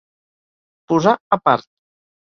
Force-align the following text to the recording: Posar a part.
Posar 0.93 1.15
a 1.39 1.43
part. 1.47 1.73